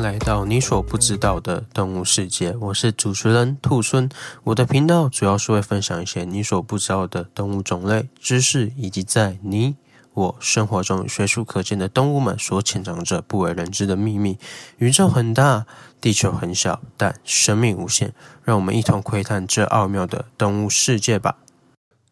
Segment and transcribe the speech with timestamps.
[0.00, 2.54] 来到你所不知道的动物世界。
[2.60, 4.08] 我是主持人兔孙，
[4.44, 9.76] 我的频道主要是会分享一些你所不知道的动物种类知识，以及在你
[10.14, 14.38] 我生活中随处可见的动物们所潜藏着不为人知的秘密。
[14.78, 15.66] 宇宙很大，
[16.00, 18.14] 地球很小，但生命无限。
[18.44, 21.36] 让我们一同窥探这奥妙的动物世界吧。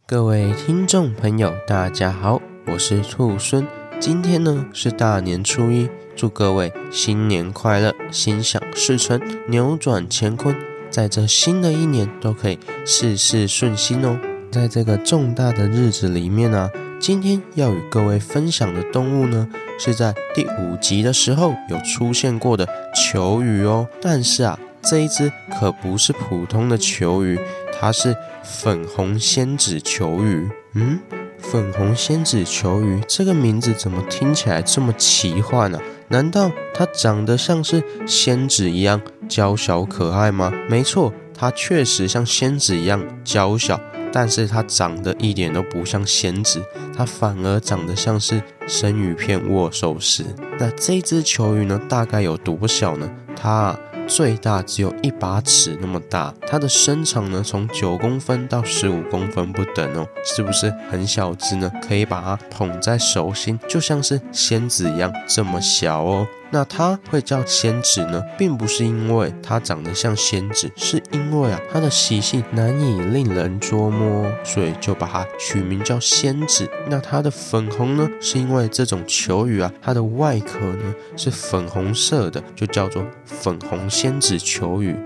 [0.07, 3.86] 各位听众朋友，大家好，我是兔孙。
[3.99, 10.55] 今天呢是大年初一，祝各位新年快乐，心想事成，扭转乾坤，
[10.91, 14.19] 在这新的一年都可以事事顺心哦。
[14.53, 16.71] 在这个重大的日子里面呢、啊，
[17.01, 23.89] 今天要与各位分享的动物呢，是在第五集的时候有出现过的球鱼哦。
[24.01, 27.41] 但是啊，这一只可不是普通的球鱼，
[27.73, 30.49] 它是粉红仙子球鱼。
[30.75, 31.01] 嗯。
[31.51, 35.85] 粉红仙子球鱼这个名字怎么听起来这么奇幻呢、啊？
[36.09, 40.53] 难道它长得像是仙子一样娇小可爱吗？
[40.69, 43.81] 没错，它确实像仙子一样娇小，
[44.13, 46.61] 但是它长得一点都不像仙子，
[46.97, 50.25] 它反而长得像是生鱼片握寿司。
[50.59, 53.09] 那这只球鱼呢，大概有多小呢？
[53.37, 53.81] 它、啊。
[54.07, 61.71] 最大只有一把尺那么大，它的身长呢，从九公分到十五公分不等哦，是不是很小只呢？
[61.87, 66.27] 可以把它捧在手心，就像是仙子一样这么小哦。
[66.51, 76.69] 那它会叫仙子呢，并不是因为它长得像仙子，是因为啊，它的习性难以令人捉摸，所以就把它取名叫仙子。
[76.89, 84.97] 那它的粉红呢，是因为这种球鱼啊，它的外壳呢是粉红色的，就叫做粉红仙子球鱼。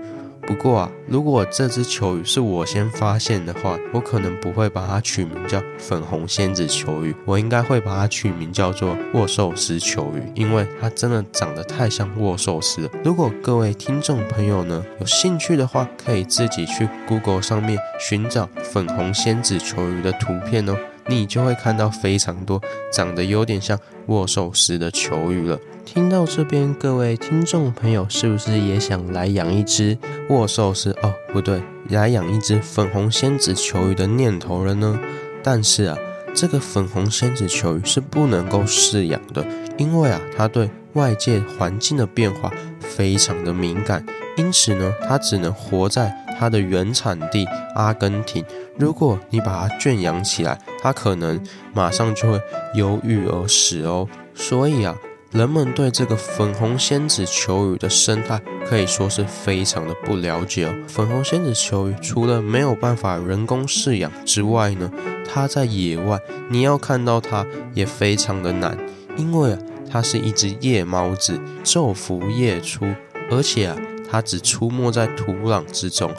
[0.47, 12.89] 不过啊，如果这只球鱼是我先发现的话，我可能不会把它取名叫粉红仙子球鱼，我应该会把它取名叫做握寿司球鱼，因为它真的长得太像握寿司了。
[13.03, 20.75] 如果各位听众朋友呢有兴趣的话，可以自己去 Google 上面寻找粉红仙子球鱼的图片哦。
[21.11, 22.61] 你就会看到非常多
[22.91, 23.77] 长得有点像
[24.07, 25.59] 握寿司的球鱼了。
[25.83, 29.97] 听到这边，各位听众朋友是不是也想来养一只
[30.29, 30.95] 握寿司？
[31.01, 34.97] 哦，不对，来养一只粉红仙子球鱼的念头了呢？
[35.43, 35.97] 但是啊，
[36.33, 39.45] 这个粉红仙子球鱼是不能够饲养的，
[39.77, 42.49] 因为啊，它对外界环境的变化
[42.79, 44.05] 非常的敏感，
[44.37, 48.43] 因此呢，它只能活在它的原产地阿根廷。
[48.75, 51.39] 如果你把它圈养起来，它可能
[51.71, 52.41] 马上就会
[52.73, 54.07] 忧郁而死哦。
[54.33, 54.97] 所以啊，
[55.31, 60.73] 人们对这个粉红仙子球鱼的生态可以说是非常的不了解哦。
[60.87, 64.91] 粉红仙子球鱼除了没有办法人工饲养之外呢，
[65.31, 66.19] 它在野外
[66.49, 68.75] 你要看到它也非常的难，
[69.15, 69.59] 因为啊，
[69.91, 72.87] 它是一只夜猫子，昼伏夜出，
[73.29, 73.77] 而且啊，
[74.09, 76.11] 它只出没在土壤之中。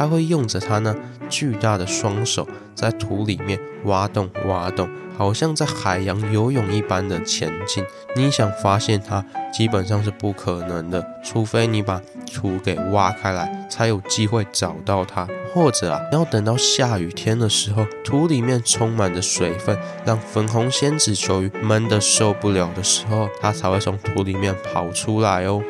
[0.00, 0.96] 它会用着它那
[1.28, 7.84] 巨大的双手，在土里面挖洞挖洞，好像在海洋游泳一般的前进。
[8.16, 9.22] 你想发现它，
[9.52, 12.00] 基本上是不可能的，除非你把
[12.32, 15.28] 土给挖开来，才有机会找到它。
[15.52, 25.62] 或者啊，要等到下雨天的时候，土里面充满着水分，让粉红仙子球鱼闷得受不了的时候，它才会从土里面跑出来哦。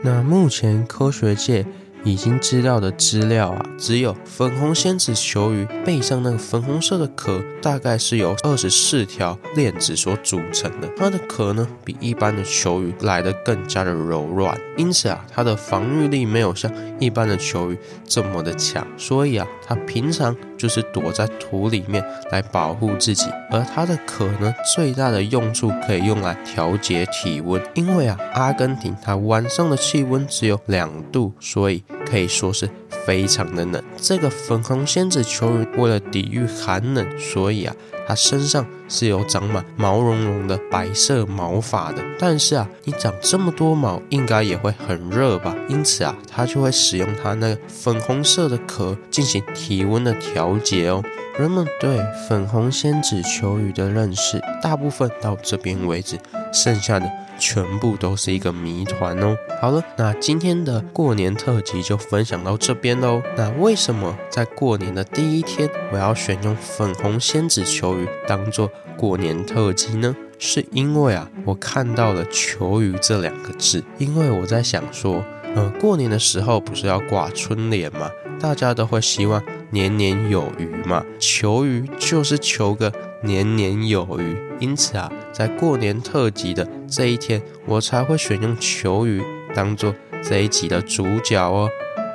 [0.00, 1.66] 那目前科学界。
[2.04, 10.88] 已经知道的资料啊，只有粉红仙子球鱼背上那个粉红色的壳，大概是由二十四条链子所组成的。
[10.96, 16.70] 它的壳呢，比一般的球鱼来得更加的柔软，因此啊，它的防御力没有像
[17.00, 18.86] 一般的球鱼这么的强。
[18.98, 23.30] 所以啊，它平常就是躲在土里面来保护自己。
[23.50, 31.82] 而它的壳呢，最大的用处可以用来调节体温，因为啊，阿根廷它晚上的气温只有两度，所以。
[32.08, 32.68] 可以说是
[33.06, 33.82] 非常的冷。
[33.96, 37.74] 这个粉红仙子球鱼为了抵御寒冷，所以啊，
[38.06, 42.02] 它身上是有长满毛茸茸的白色毛发的。
[42.18, 45.56] 但是啊，你长这么多毛，应该也会很热吧？
[45.68, 51.02] 因此啊，它就会使用它那个粉红色的壳进行体温的调节哦。
[51.36, 51.98] 人们对
[52.28, 56.16] 粉红仙子球鱼的认识，大部分到这边为止，
[56.52, 57.10] 剩下的。
[57.36, 59.36] 全部都是一个谜团哦。
[59.60, 63.20] 好了，那今天的过年特辑就分享到这边喽。
[63.36, 70.14] 那为什么在过年的第一天，我要选用粉红仙子球鱼当做过年特辑呢？
[70.38, 73.82] 是因为啊，我看到了“球鱼”这两个字。
[73.98, 75.24] 因为我在想说，
[75.56, 78.08] 呃，过年的时候不是要挂春联吗？
[78.38, 79.42] 大家都会希望
[79.74, 81.04] 年年有余嘛。
[81.18, 82.90] 求鱼就是求个
[83.22, 84.38] 年年有余。
[84.60, 89.20] 因此啊，在过年特辑的这一天，我才会选用求鱼
[89.52, 89.92] 当做
[90.22, 91.68] 这一集的主角哦。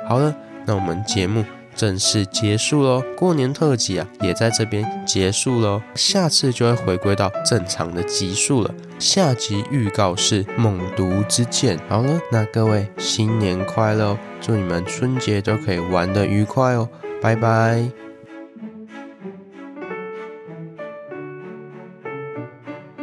[0.08, 0.34] 好了，
[0.64, 1.44] 那我们节目
[1.76, 8.74] 正式结束喽，过年特辑啊也在这边结束喽，下次就会回归到正常的集数了。
[8.98, 11.78] 下集预告是猛毒之剑。
[11.88, 16.88] 好了，那各位新年快乐哦，祝你们春节都可以玩得愉快哦，
[17.20, 18.09] 拜拜。